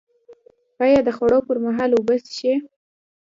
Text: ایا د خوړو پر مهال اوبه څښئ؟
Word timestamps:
ایا 0.83 0.99
د 1.07 1.09
خوړو 1.17 1.39
پر 1.47 1.57
مهال 1.65 1.91
اوبه 1.93 2.15
څښئ؟ 2.25 2.53